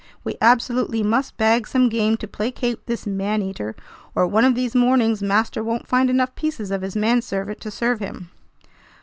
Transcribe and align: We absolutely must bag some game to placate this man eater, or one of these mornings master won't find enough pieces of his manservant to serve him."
We 0.23 0.35
absolutely 0.41 1.03
must 1.03 1.37
bag 1.37 1.67
some 1.67 1.87
game 1.87 2.17
to 2.17 2.27
placate 2.27 2.87
this 2.87 3.05
man 3.05 3.43
eater, 3.43 3.75
or 4.15 4.25
one 4.25 4.43
of 4.45 4.55
these 4.55 4.73
mornings 4.73 5.21
master 5.21 5.63
won't 5.63 5.85
find 5.85 6.09
enough 6.09 6.33
pieces 6.33 6.71
of 6.71 6.81
his 6.81 6.95
manservant 6.95 7.61
to 7.61 7.69
serve 7.69 7.99
him." 7.99 8.31